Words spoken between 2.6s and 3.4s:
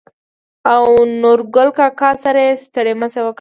ستړي مشې وکړه.